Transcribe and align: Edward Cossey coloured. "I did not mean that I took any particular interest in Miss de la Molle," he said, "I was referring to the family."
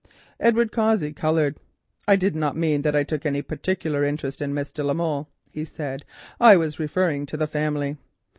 Edward 0.39 0.71
Cossey 0.71 1.13
coloured. 1.13 1.57
"I 2.07 2.15
did 2.15 2.35
not 2.35 2.57
mean 2.57 2.81
that 2.81 2.95
I 2.95 3.03
took 3.03 3.23
any 3.23 3.43
particular 3.43 4.03
interest 4.03 4.41
in 4.41 4.51
Miss 4.51 4.71
de 4.71 4.83
la 4.83 4.95
Molle," 4.95 5.29
he 5.51 5.63
said, 5.63 6.05
"I 6.39 6.57
was 6.57 6.79
referring 6.79 7.27
to 7.27 7.37
the 7.37 7.45
family." 7.45 7.97